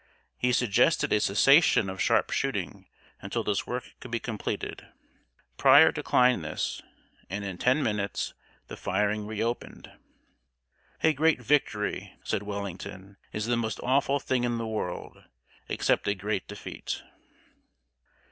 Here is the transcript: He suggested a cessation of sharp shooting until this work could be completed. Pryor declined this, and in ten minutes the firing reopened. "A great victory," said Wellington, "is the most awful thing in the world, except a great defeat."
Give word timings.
He 0.35 0.51
suggested 0.51 1.13
a 1.13 1.19
cessation 1.19 1.87
of 1.87 2.01
sharp 2.01 2.31
shooting 2.31 2.87
until 3.21 3.43
this 3.43 3.67
work 3.67 3.93
could 3.99 4.09
be 4.09 4.19
completed. 4.19 4.87
Pryor 5.57 5.91
declined 5.91 6.43
this, 6.43 6.81
and 7.29 7.45
in 7.45 7.59
ten 7.59 7.83
minutes 7.83 8.33
the 8.65 8.75
firing 8.75 9.27
reopened. 9.27 9.91
"A 11.03 11.13
great 11.13 11.39
victory," 11.39 12.15
said 12.23 12.41
Wellington, 12.41 13.17
"is 13.31 13.45
the 13.45 13.55
most 13.55 13.79
awful 13.83 14.19
thing 14.19 14.43
in 14.43 14.57
the 14.57 14.65
world, 14.65 15.23
except 15.69 16.07
a 16.07 16.15
great 16.15 16.47
defeat." 16.47 17.03